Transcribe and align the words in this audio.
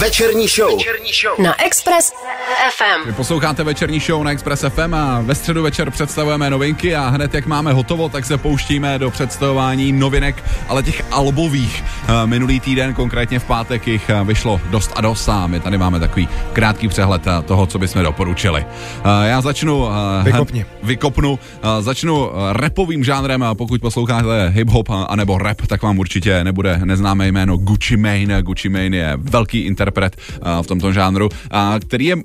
Večerní 0.00 0.48
show. 0.48 0.76
Večerní 0.78 1.10
show. 1.22 1.38
Na 1.46 1.64
Express 1.64 2.12
FM. 2.70 3.06
Vy 3.06 3.12
posloucháte 3.12 3.64
večerní 3.64 4.00
show 4.00 4.24
na 4.24 4.30
Express 4.30 4.64
FM 4.68 4.94
a 4.94 5.20
ve 5.20 5.34
středu 5.34 5.62
večer 5.62 5.90
představujeme 5.90 6.50
novinky 6.50 6.96
a 6.96 7.08
hned 7.08 7.34
jak 7.34 7.46
máme 7.46 7.72
hotovo, 7.72 8.08
tak 8.08 8.24
se 8.24 8.38
pouštíme 8.38 8.98
do 8.98 9.10
představování 9.10 9.92
novinek, 9.92 10.44
ale 10.68 10.82
těch 10.82 11.02
albových. 11.10 11.84
Eh, 12.08 12.26
Minulý 12.26 12.60
týden, 12.60 12.94
konkrétně 12.94 13.38
v 13.38 13.44
pátek, 13.44 13.86
jich 13.88 14.10
eh, 14.10 14.24
vyšlo 14.24 14.60
dost 14.70 14.92
a 14.96 15.00
dost 15.00 15.28
a 15.28 15.46
my 15.46 15.60
tady 15.60 15.78
máme 15.78 16.00
takový 16.00 16.28
krátký 16.52 16.88
přehled 16.88 17.22
eh, 17.26 17.42
toho, 17.42 17.66
co 17.66 17.78
bychom 17.78 18.02
doporučili. 18.02 18.64
Já 19.24 19.40
začnu... 19.40 19.88
Vykopni. 20.22 20.64
Vykopnu. 20.82 21.38
Začnu 21.80 22.30
rapovým 22.52 23.04
žánrem 23.04 23.42
a 23.42 23.54
pokud 23.54 23.80
posloucháte 23.80 24.52
hip-hop 24.56 24.84
a- 24.94 25.04
anebo 25.04 25.38
rap, 25.38 25.60
tak 25.66 25.82
vám 25.82 25.98
určitě 25.98 26.44
nebude 26.44 26.80
neznámé 26.84 27.28
jméno 27.28 27.56
Gucci 27.56 27.96
Mane. 27.96 28.42
Gucci 28.42 28.68
Mane 28.68 28.96
je 28.96 29.12
velký 29.16 29.60
interpret 29.60 29.89
eh, 29.98 30.62
v 30.62 30.66
tomto 30.66 30.92
žánru, 30.92 31.28
a 31.50 31.78
který 31.78 32.04
je 32.04 32.16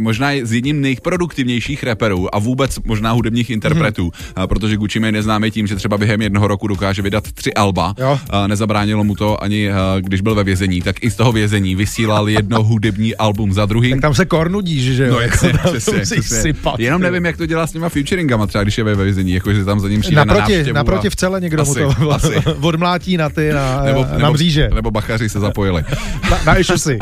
možná 0.00 0.30
je 0.30 0.46
z 0.46 0.52
jedním 0.52 0.80
nejproduktivnějších 0.80 1.84
rapperů 1.84 2.34
a 2.34 2.38
vůbec 2.38 2.78
možná 2.84 3.10
hudebních 3.12 3.50
interpretů, 3.50 4.10
hmm. 4.36 4.48
protože 4.48 4.76
Gucci 4.76 5.00
Mane 5.00 5.18
je 5.18 5.22
známý 5.22 5.50
tím, 5.50 5.66
že 5.66 5.76
třeba 5.76 5.98
během 5.98 6.22
jednoho 6.22 6.48
roku 6.48 6.66
dokáže 6.66 7.02
vydat 7.02 7.32
tři 7.32 7.54
alba. 7.54 7.94
Jo. 7.98 8.18
A 8.30 8.46
nezabránilo 8.46 9.04
mu 9.04 9.14
to 9.14 9.42
ani 9.42 9.70
když 10.00 10.20
byl 10.20 10.34
ve 10.34 10.44
vězení, 10.44 10.82
tak 10.82 11.04
i 11.04 11.10
z 11.10 11.16
toho 11.16 11.32
vězení 11.32 11.74
vysílal 11.74 12.28
jedno 12.28 12.62
hudební 12.70 13.16
album 13.16 13.52
za 13.52 13.66
druhým. 13.66 13.90
Tak 13.92 14.00
tam 14.00 14.14
se 14.14 14.24
kornudíš, 14.24 14.82
že 14.96 15.06
jo? 15.06 15.12
No 15.12 15.20
jasně, 15.20 15.48
Jako 15.48 15.68
přesně, 15.70 15.98
přesně. 16.00 16.22
sypat, 16.22 16.80
Jenom 16.80 17.02
nevím, 17.02 17.24
jak 17.24 17.36
to 17.36 17.46
dělá 17.46 17.66
s 17.66 17.72
těma 17.72 17.88
featuringama, 17.88 18.46
třeba 18.46 18.62
když 18.64 18.78
je 18.78 18.84
ve 18.84 18.94
vězení, 19.04 19.32
jakože 19.32 19.64
tam 19.64 19.80
za 19.80 19.88
ním 19.88 20.00
přijde 20.00 20.16
na 20.16 20.24
Naproti, 20.24 20.52
návštěvu. 20.56 20.74
naproti 20.76 21.06
a- 21.06 21.10
v 21.10 21.16
celé 21.16 21.40
někdo 21.40 21.62
asi, 21.62 21.84
mu 21.84 21.94
to 21.94 22.10
asi. 22.14 22.34
odmlátí 22.60 23.16
na 23.16 23.28
ty, 23.30 23.52
na, 23.52 23.82
Nebo, 23.84 24.04
na 24.04 24.18
nebo, 24.18 24.32
mříže. 24.32 24.68
nebo 24.74 24.90
bachaři 24.90 25.28
se 25.28 25.40
zapojili. 25.40 25.84
Na, 26.30 26.38
na. 26.46 26.54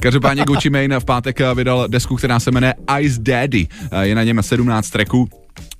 Každopádně 0.00 0.44
Gucci 0.44 0.70
Mane 0.70 1.00
v 1.00 1.04
pátek 1.04 1.38
vydal 1.54 1.84
desku, 1.88 2.16
která 2.16 2.29
se 2.38 2.50
jmenuje 2.50 2.74
Ice 3.00 3.20
Daddy. 3.22 3.66
Eh, 3.92 4.06
Je 4.06 4.14
na 4.14 4.22
něm 4.24 4.42
17 4.42 4.90
tracků. 4.90 5.28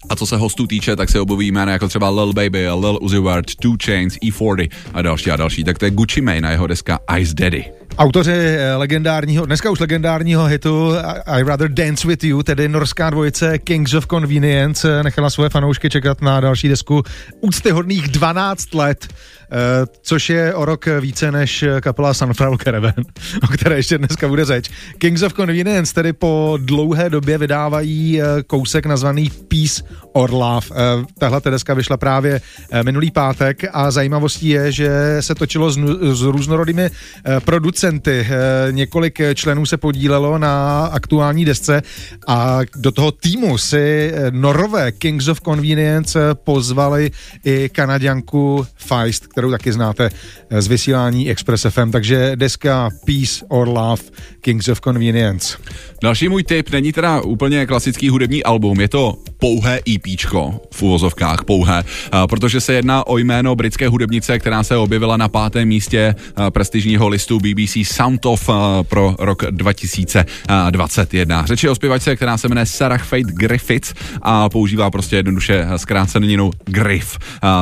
A 0.09 0.17
co 0.17 0.27
se 0.27 0.37
hostů 0.37 0.67
týče, 0.67 0.97
tak 0.97 1.11
se 1.11 1.21
objeví 1.21 1.53
jména 1.53 1.73
jako 1.73 1.89
třeba 1.89 2.11
Lil 2.11 2.33
Baby, 2.33 2.69
Lil 2.69 2.99
Uzi 3.03 3.19
Vert, 3.19 3.47
Two 3.55 3.77
Chains, 3.85 4.17
E40 4.17 4.71
a 4.95 5.03
další 5.03 5.31
a 5.31 5.37
další. 5.37 5.65
Tak 5.65 5.79
to 5.79 5.85
je 5.85 5.91
Gucci 5.91 6.21
Mane 6.21 6.49
a 6.49 6.51
jeho 6.51 6.67
deska 6.67 6.99
Ice 7.19 7.35
Daddy. 7.35 7.65
Autoři 7.99 8.33
eh, 8.33 8.75
legendárního, 8.75 9.47
dneska 9.47 9.71
už 9.71 9.81
legendárního 9.81 10.47
hitu 10.47 10.93
I 11.27 11.43
Rather 11.43 11.69
Dance 11.69 12.09
With 12.09 12.25
You, 12.25 12.43
tedy 12.43 12.69
norská 12.69 13.11
dvojice 13.11 13.59
Kings 13.59 13.95
of 13.95 14.07
Convenience, 14.07 15.01
eh, 15.01 15.03
nechala 15.03 15.31
svoje 15.31 15.51
fanoušky 15.51 15.91
čekat 15.91 16.23
na 16.23 16.41
další 16.41 16.69
desku 16.69 17.03
úctyhodných 17.41 18.09
12 18.09 18.75
let, 18.75 19.09
eh, 19.09 19.57
což 20.03 20.31
je 20.31 20.55
o 20.55 20.65
rok 20.65 20.87
více 21.01 21.33
než 21.33 21.65
kapela 21.81 22.15
Sunflower 22.15 22.59
Caravan, 22.59 22.95
o 23.43 23.47
které 23.47 23.77
ještě 23.77 23.99
dneska 23.99 24.29
bude 24.29 24.45
řeč. 24.45 24.71
Kings 24.99 25.23
of 25.23 25.35
Convenience 25.35 25.95
tedy 25.95 26.13
po 26.13 26.59
dlouhé 26.61 27.11
době 27.11 27.39
vydávají 27.39 28.21
kousek 28.47 28.87
nazvaný 28.87 29.31
Peace 29.49 29.83
or 30.13 30.33
Love. 30.33 30.67
Eh, 30.71 31.05
Tahle 31.19 31.41
deska 31.51 31.75
vyšla 31.75 31.97
právě 31.97 32.41
eh, 32.71 32.83
minulý 32.83 33.11
pátek 33.11 33.65
a 33.73 33.91
zajímavostí 33.91 34.49
je, 34.49 34.73
že 34.73 35.17
se 35.21 35.35
točilo 35.35 35.71
s, 35.71 35.79
s 36.13 36.23
různorodými 36.23 36.83
eh, 36.83 37.41
producenty. 37.41 38.27
Několik 38.71 39.21
členů 39.35 39.67
se 39.67 39.77
podílelo 39.77 40.39
na 40.39 40.87
aktuální 40.87 41.45
desce 41.45 41.83
a 42.27 42.59
do 42.77 42.93
toho 42.93 43.13
týmu 43.13 43.59
si 43.59 44.13
norové 44.31 44.93
Kings 44.93 45.29
of 45.29 45.41
Convenience 45.41 46.35
pozvali 46.35 47.11
i 47.45 47.69
kanaděnku 47.69 48.67
Feist, 48.77 49.27
kterou 49.27 49.51
taky 49.51 49.73
znáte 49.73 50.11
z 50.59 50.67
vysílání 50.67 51.31
Express 51.31 51.67
FM, 51.71 51.91
takže 51.91 52.33
deska 52.35 52.91
Peace 53.07 53.45
or 53.49 53.69
Love 53.69 54.03
Kings 54.41 54.69
of 54.69 54.81
Convenience. 54.81 55.59
Další 56.03 56.29
můj 56.29 56.45
tip 56.45 56.71
není 56.71 56.93
teda 56.93 57.21
úplně 57.21 57.67
klasický 57.67 58.09
hudební 58.09 58.45
album, 58.45 58.81
je 58.81 58.89
to 58.89 59.15
pouhé 59.41 59.81
EPčko 59.95 60.61
v 60.71 60.83
úvozovkách, 60.83 61.45
pouhé, 61.45 61.85
a 62.13 62.27
protože 62.27 62.61
se 62.61 62.73
jedná 62.73 63.07
o 63.07 63.19
jméno 63.19 63.57
britské 63.57 63.89
hudebnice, 63.89 64.39
která 64.39 64.63
se 64.63 64.77
objevila 64.77 65.17
na 65.17 65.29
pátém 65.29 65.69
místě 65.69 66.15
a, 66.37 66.51
prestižního 66.51 67.09
listu 67.09 67.39
BBC 67.39 67.77
Sound 67.85 68.27
of 68.27 68.49
a, 68.49 68.83
pro 68.83 69.17
rok 69.19 69.45
2021. 69.51 71.47
Řeč 71.47 71.65
je 71.65 71.71
o 71.71 71.75
zpěvačce, 71.75 72.17
která 72.17 72.39
se 72.39 72.49
jmenuje 72.49 72.67
Sarah 72.67 73.05
Fate 73.05 73.33
Griffiths 73.33 73.95
a 74.23 74.49
používá 74.49 74.91
prostě 74.91 75.17
jednoduše 75.17 75.67
zkráceninu 75.77 76.51
Griff. 76.65 77.19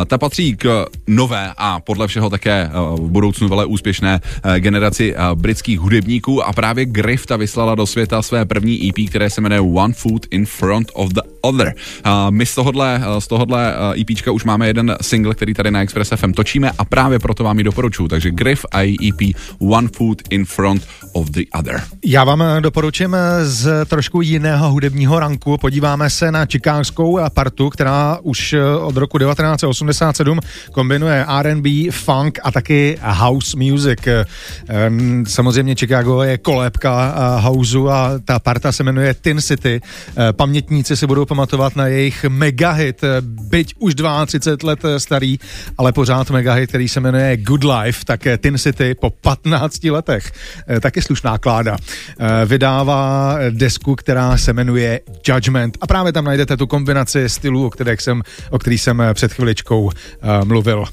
Ta 0.06 0.19
patří 0.19 0.56
k 0.56 0.86
nové 1.06 1.53
a 1.56 1.80
podle 1.80 2.08
všeho 2.08 2.30
také 2.30 2.70
v 2.97 3.10
budoucnu 3.10 3.48
vele 3.48 3.66
úspěšné 3.66 4.20
generaci 4.58 5.14
britských 5.34 5.80
hudebníků 5.80 6.44
a 6.44 6.53
právě 6.53 6.84
Griff 6.84 7.26
ta 7.26 7.36
vyslala 7.36 7.74
do 7.74 7.86
světa 7.86 8.22
své 8.22 8.44
první 8.44 8.88
EP, 8.88 9.08
které 9.08 9.30
se 9.30 9.41
jmenuje 9.41 9.60
One 9.60 9.94
Foot 9.94 10.26
in 10.30 10.47
Front 10.47 10.91
of 10.94 11.12
the 11.12 11.20
Other. 11.41 11.67
A 12.04 12.30
My 12.30 12.46
z 12.46 12.54
tohohle, 12.54 13.00
z 13.18 13.26
tohohle 13.26 13.74
EPčka 14.00 14.30
už 14.32 14.44
máme 14.44 14.66
jeden 14.66 14.96
single, 15.00 15.34
který 15.34 15.54
tady 15.54 15.70
na 15.70 15.82
Express 15.82 16.12
FM 16.16 16.32
točíme 16.32 16.70
a 16.78 16.84
právě 16.84 17.18
proto 17.18 17.44
vám 17.44 17.58
ji 17.58 17.64
doporučuji. 17.64 18.08
Takže 18.08 18.30
Griff 18.30 18.66
a 18.72 18.80
její 18.80 19.08
EP 19.08 19.36
One 19.58 19.88
Foot 19.96 20.22
in 20.30 20.44
Front 20.44 20.86
of 21.12 21.30
the 21.30 21.42
Other. 21.58 21.82
Já 22.04 22.24
vám 22.24 22.42
eh, 22.42 22.60
doporučím 22.60 23.14
eh, 23.14 23.46
z 23.46 23.84
trošku 23.86 24.20
jiného 24.20 24.70
hudebního 24.70 25.20
ranku. 25.20 25.58
Podíváme 25.58 26.10
se 26.10 26.32
na 26.32 26.46
čikánskou 26.46 27.18
partu, 27.34 27.70
která 27.70 28.18
už 28.22 28.52
eh, 28.52 28.64
od 28.76 28.96
roku 28.96 29.18
1987 29.18 30.40
kombinuje 30.72 31.26
R&B, 31.38 31.70
funk 31.90 32.38
a 32.42 32.50
taky 32.50 32.98
house 33.02 33.56
music. 33.56 33.98
Eh, 34.06 34.24
Samozřejmě 35.26 35.74
Chicago 35.74 36.22
je 36.22 36.38
kolébka 36.38 37.14
eh, 37.16 37.40
houseu 37.40 37.88
a 37.88 38.10
ta 38.24 38.38
parta 38.38 38.72
se 38.72 38.84
jmenuje 38.84 39.14
Tin 39.14 39.42
City. 39.42 39.80
Eh, 40.10 40.32
Pamětníci 40.32 40.96
si 40.96 41.06
budou 41.06 41.24
pamatovat 41.24 41.57
na 41.76 41.86
jejich 41.86 42.24
megahit, 42.24 43.04
byť 43.20 43.74
už 43.78 43.94
32 44.26 44.69
let 44.69 44.80
starý, 44.98 45.38
ale 45.78 45.92
pořád 45.92 46.30
megahit, 46.30 46.69
který 46.69 46.88
se 46.88 47.00
jmenuje 47.00 47.36
Good 47.36 47.64
Life, 47.64 48.04
tak 48.04 48.20
Tin 48.38 48.58
City 48.58 48.94
po 48.94 49.10
15 49.10 49.91
letech, 49.91 50.32
eh, 50.68 50.80
taky 50.80 51.02
slušná 51.02 51.38
kláda, 51.38 51.76
eh, 51.76 52.47
vydává 52.47 53.36
desku, 53.50 53.94
která 53.94 54.36
se 54.36 54.52
jmenuje 54.52 55.00
Judgment. 55.28 55.78
A 55.80 55.86
právě 55.86 56.12
tam 56.12 56.24
najdete 56.24 56.56
tu 56.56 56.66
kombinaci 56.66 57.28
stylů, 57.28 57.66
o 57.66 57.70
kterých 57.70 58.00
jsem, 58.00 58.22
o 58.50 58.58
který 58.58 58.78
jsem 58.78 59.02
před 59.14 59.32
chviličkou 59.32 59.91
eh, 59.91 60.44
mluvil. 60.44 60.84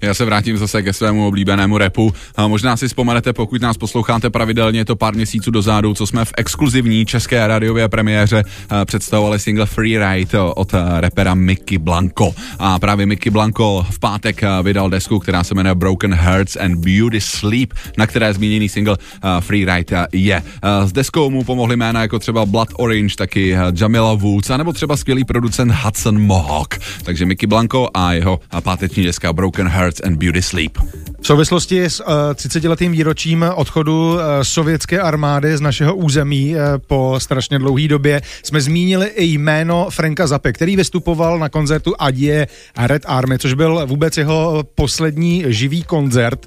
Já 0.00 0.14
se 0.14 0.24
vrátím 0.24 0.56
zase 0.56 0.82
ke 0.82 0.92
svému 0.92 1.26
oblíbenému 1.26 1.78
repu. 1.78 2.12
A 2.36 2.48
možná 2.48 2.76
si 2.76 2.88
vzpomenete, 2.88 3.32
pokud 3.32 3.62
nás 3.62 3.76
posloucháte 3.76 4.30
pravidelně, 4.30 4.84
to 4.84 4.96
pár 4.96 5.14
měsíců 5.14 5.50
dozadu, 5.50 5.94
co 5.94 6.06
jsme 6.06 6.24
v 6.24 6.32
exkluzivní 6.36 7.06
české 7.06 7.46
rádiové 7.46 7.88
premiéře 7.88 8.44
eh, 8.46 8.84
představovali 8.84 9.38
single 9.38 9.66
Freeride 9.66 10.38
od 10.40 10.74
eh, 10.74 11.00
rapera 11.00 11.34
Mickey 11.34 11.78
Blanco. 11.78 12.34
A 12.58 12.78
právě 12.78 13.06
Mickey 13.06 13.30
Blanco 13.30 13.86
v 13.90 13.98
pátek 13.98 14.42
eh, 14.42 14.48
vydal 14.62 14.90
desku, 14.90 15.18
která 15.18 15.44
se 15.44 15.54
jmenuje 15.54 15.74
Broken 15.74 16.14
Hearts 16.14 16.56
and 16.56 16.74
Beauty 16.76 17.20
Sleep, 17.20 17.74
na 17.98 18.06
které 18.06 18.34
zmíněný 18.34 18.68
single 18.68 18.96
eh, 19.24 19.40
Freeride 19.40 19.96
eh, 19.96 20.06
je. 20.12 20.42
Eh, 20.62 20.86
S 20.86 20.92
deskou 20.92 21.30
mu 21.30 21.44
pomohli 21.44 21.76
jména 21.76 22.02
jako 22.02 22.18
třeba 22.18 22.46
Blood 22.46 22.68
Orange, 22.76 23.16
taky 23.16 23.54
eh, 23.54 23.58
Jamila 23.80 24.14
Woods, 24.14 24.48
nebo 24.48 24.72
třeba 24.72 24.96
skvělý 24.96 25.24
producent 25.24 25.72
Hudson 25.84 26.20
Mohawk. 26.20 26.78
Takže 27.02 27.26
Mickey 27.26 27.46
Blanco 27.46 27.88
a 27.94 28.12
jeho 28.12 28.40
eh, 28.58 28.60
páteční 28.60 29.04
deska 29.04 29.32
Broken 29.32 29.68
Hearts 29.70 30.00
and 30.00 30.16
Beauty 30.16 30.42
Sleep. 30.42 30.78
V 31.20 31.26
souvislosti 31.26 31.84
s 31.84 32.00
uh, 32.00 32.06
30-letým 32.32 32.92
výročím 32.92 33.44
odchodu 33.54 34.12
uh, 34.12 34.20
sovětské 34.42 35.00
armády 35.00 35.56
z 35.56 35.60
našeho 35.60 35.96
území 35.96 36.54
uh, 36.54 36.60
po 36.86 37.14
strašně 37.18 37.58
dlouhé 37.58 37.88
době 37.88 38.20
jsme 38.42 38.60
zmínili 38.60 39.06
i 39.06 39.24
jméno 39.24 39.90
Franka 39.90 40.26
Zapy, 40.26 40.52
který 40.52 40.76
vystupoval 40.76 41.38
na 41.38 41.48
koncertu 41.48 41.94
Adie 41.98 42.46
Red 42.78 43.02
Army, 43.06 43.38
což 43.38 43.54
byl 43.54 43.86
vůbec 43.86 44.16
jeho 44.16 44.64
poslední 44.74 45.44
živý 45.46 45.82
koncert 45.82 46.46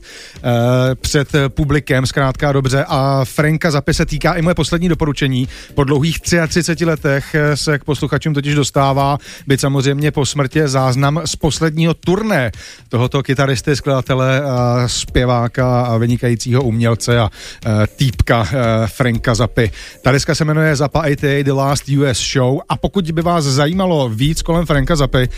před 1.01 1.29
publikem, 1.47 2.05
zkrátka 2.05 2.51
dobře. 2.51 2.85
A 2.87 3.25
Franka 3.25 3.71
Zapy 3.71 3.93
se 3.93 4.05
týká 4.05 4.33
i 4.33 4.41
moje 4.41 4.55
poslední 4.55 4.89
doporučení. 4.89 5.47
Po 5.73 5.83
dlouhých 5.83 6.19
33 6.47 6.85
letech 6.85 7.35
eh, 7.35 7.57
se 7.57 7.79
k 7.79 7.83
posluchačům 7.83 8.33
totiž 8.33 8.55
dostává, 8.55 9.17
byť 9.47 9.59
samozřejmě 9.59 10.11
po 10.11 10.25
smrtě 10.25 10.67
záznam 10.67 11.21
z 11.25 11.35
posledního 11.35 11.93
turné 11.93 12.51
tohoto 12.89 13.12
kytaristy, 13.21 13.75
skladatele, 13.75 14.41
a 14.41 14.87
zpěváka 14.87 15.81
a 15.81 15.97
vynikajícího 15.97 16.63
umělce 16.63 17.19
a 17.19 17.29
e, 17.65 17.87
týpka 17.87 18.47
e, 18.53 18.87
Franka 18.87 19.35
Zapy. 19.35 19.71
Ta 20.01 20.11
deska 20.11 20.35
se 20.35 20.45
jmenuje 20.45 20.75
Zappa 20.75 20.99
88 20.99 21.43
The 21.43 21.51
Last 21.51 21.89
US 21.89 22.31
Show 22.33 22.59
a 22.69 22.77
pokud 22.77 23.11
by 23.11 23.21
vás 23.21 23.45
zajímalo 23.45 24.09
víc 24.09 24.41
kolem 24.41 24.65
Franka 24.65 24.95
Zapy, 24.95 25.29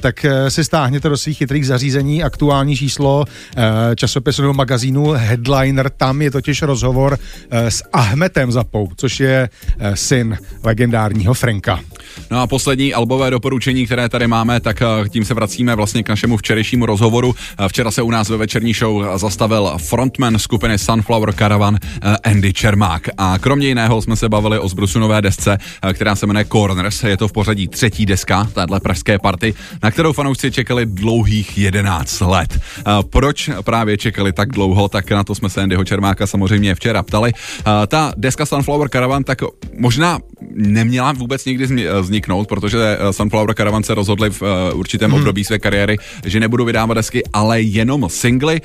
tak 0.00 0.26
si 0.48 0.64
stáhněte 0.64 1.08
do 1.08 1.16
svých 1.16 1.38
chytrých 1.38 1.66
zařízení 1.66 2.22
aktuální 2.22 2.76
číslo 2.76 3.24
časopisu 3.96 4.42
nebo 4.42 4.54
magazínu 4.54 5.12
Headliner. 5.12 5.90
Tam 5.90 6.22
je 6.22 6.30
totiž 6.30 6.62
rozhovor 6.62 7.18
s 7.50 7.82
Ahmetem 7.92 8.52
Zapou, 8.52 8.88
což 8.96 9.20
je 9.20 9.48
syn 9.94 10.38
legendárního 10.62 11.34
Franka. 11.34 11.80
No 12.30 12.40
a 12.40 12.46
poslední 12.46 12.94
albové 12.94 13.30
doporučení, 13.30 13.86
které 13.86 14.08
tady 14.08 14.26
máme, 14.26 14.60
tak 14.60 14.82
eh, 14.82 15.08
tím 15.08 15.24
se 15.24 15.34
vracíme 15.34 15.74
vlastně 15.74 16.02
k 16.02 16.08
našemu 16.08 16.36
včerejšímu 16.36 16.86
rozhovoru 16.86 17.23
rozhovoru. 17.24 17.34
Včera 17.68 17.90
se 17.90 18.02
u 18.02 18.10
nás 18.10 18.28
ve 18.28 18.36
večerní 18.36 18.72
show 18.72 19.18
zastavil 19.18 19.72
frontman 19.78 20.38
skupiny 20.38 20.78
Sunflower 20.78 21.34
Caravan 21.34 21.78
Andy 22.24 22.52
Čermák. 22.52 23.08
A 23.18 23.38
kromě 23.38 23.68
jiného 23.68 24.02
jsme 24.02 24.16
se 24.16 24.28
bavili 24.28 24.58
o 24.58 24.68
zbrusu 24.68 24.98
nové 24.98 25.22
desce, 25.22 25.58
která 25.92 26.14
se 26.14 26.26
jmenuje 26.26 26.44
Corners. 26.44 27.02
Je 27.02 27.16
to 27.16 27.28
v 27.28 27.32
pořadí 27.32 27.68
třetí 27.68 28.06
deska 28.06 28.48
téhle 28.54 28.80
pražské 28.80 29.18
party, 29.18 29.54
na 29.82 29.90
kterou 29.90 30.12
fanoušci 30.12 30.50
čekali 30.50 30.86
dlouhých 30.86 31.58
11 31.58 32.20
let. 32.20 32.60
Proč 33.10 33.50
právě 33.64 33.96
čekali 33.96 34.32
tak 34.32 34.52
dlouho, 34.52 34.88
tak 34.88 35.10
na 35.10 35.24
to 35.24 35.34
jsme 35.34 35.50
se 35.50 35.62
Andyho 35.62 35.84
Čermáka 35.84 36.26
samozřejmě 36.26 36.74
včera 36.74 37.02
ptali. 37.02 37.32
Ta 37.88 38.12
deska 38.16 38.46
Sunflower 38.46 38.88
Caravan 38.88 39.24
tak 39.24 39.38
možná 39.78 40.18
neměla 40.54 41.12
vůbec 41.12 41.44
nikdy 41.44 41.66
vzniknout, 42.00 42.48
protože 42.48 42.98
Sunflower 43.10 43.54
Caravan 43.54 43.82
se 43.82 43.94
rozhodli 43.94 44.30
v 44.30 44.42
určitém 44.74 45.10
hmm. 45.10 45.20
období 45.20 45.44
své 45.44 45.58
kariéry, 45.58 45.96
že 46.24 46.40
nebudou 46.40 46.64
vydávat 46.64 46.94
desky, 46.94 47.22
ale 47.32 47.60
jenom 47.60 48.08
singly. 48.08 48.60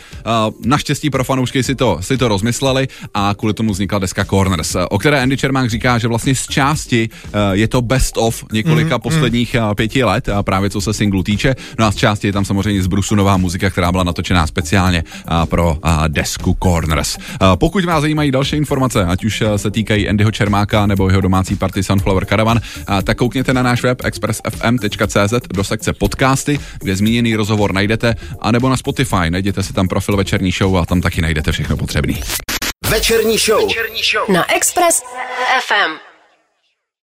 Naštěstí 0.66 1.10
pro 1.10 1.24
fanoušky 1.24 1.64
si 1.64 1.76
to, 1.76 1.98
si 2.02 2.18
to 2.18 2.28
rozmysleli 2.28 2.88
a 3.14 3.36
kvůli 3.38 3.54
tomu 3.54 3.72
vznikla 3.72 4.00
deska 4.00 4.26
Corners, 4.26 4.76
o 4.90 4.98
které 4.98 5.22
Andy 5.22 5.38
Čermák 5.38 5.70
říká, 5.70 5.98
že 5.98 6.08
vlastně 6.08 6.36
z 6.36 6.48
části 6.48 7.10
je 7.52 7.68
to 7.68 7.82
best 7.82 8.18
of 8.18 8.44
několika 8.52 8.96
hmm. 8.96 9.02
posledních 9.02 9.56
pěti 9.76 10.04
let, 10.04 10.30
právě 10.42 10.70
co 10.70 10.82
se 10.82 10.94
singlu 10.94 11.24
týče. 11.24 11.56
No 11.80 11.86
a 11.86 11.92
z 11.92 11.96
části 11.96 12.28
je 12.28 12.34
tam 12.34 12.46
samozřejmě 12.46 12.84
z 12.84 12.88
Brusu 12.88 13.16
nová 13.16 13.38
muzika, 13.38 13.70
která 13.70 13.92
byla 13.92 14.04
natočená 14.04 14.48
speciálně 14.48 15.04
pro 15.46 15.78
desku 16.08 16.58
Corners. 16.64 17.18
Pokud 17.56 17.86
vás 17.86 18.02
zajímají 18.02 18.32
další 18.32 18.56
informace, 18.56 19.06
ať 19.06 19.26
už 19.26 19.44
se 19.56 19.72
týkají 19.72 20.10
Andyho 20.10 20.32
Čermáka 20.32 20.86
nebo 20.86 21.10
jeho 21.10 21.22
domácí 21.22 21.56
party 21.70 21.84
Sunflower 21.84 22.26
Caravan, 22.26 22.62
tak 23.04 23.18
koukněte 23.18 23.54
na 23.54 23.64
náš 23.64 23.84
web 23.84 24.06
expressfm.cz 24.06 25.34
do 25.54 25.64
sekce 25.64 25.94
podcasty, 25.94 26.60
kde 26.80 26.96
zmíněný 26.96 27.36
rozhovor 27.36 27.74
najdete, 27.74 28.16
anebo 28.42 28.70
na 28.70 28.78
Spotify, 28.78 29.30
najděte 29.30 29.64
si 29.64 29.74
tam 29.74 29.88
profil 29.88 30.18
Večerní 30.18 30.52
show 30.52 30.78
a 30.78 30.86
tam 30.86 31.02
taky 31.02 31.22
najdete 31.22 31.52
všechno 31.52 31.78
potřebný. 31.78 32.22
Večerní 32.90 33.38
show. 33.38 33.68
Večerní 33.68 34.02
show. 34.12 34.36
Na 34.36 34.56
Express 34.56 35.02
FM. 35.68 36.09